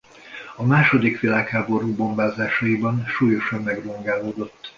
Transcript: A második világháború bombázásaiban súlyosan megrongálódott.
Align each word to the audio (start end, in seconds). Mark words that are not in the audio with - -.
A 0.55 0.63
második 0.65 1.19
világháború 1.19 1.95
bombázásaiban 1.95 3.05
súlyosan 3.07 3.63
megrongálódott. 3.63 4.69